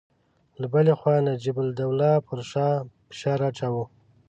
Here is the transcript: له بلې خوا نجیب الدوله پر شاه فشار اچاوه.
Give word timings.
له 0.59 0.67
بلې 0.73 0.93
خوا 0.99 1.15
نجیب 1.27 1.57
الدوله 1.65 2.11
پر 2.27 2.39
شاه 2.51 2.75
فشار 3.09 3.39
اچاوه. 3.49 3.83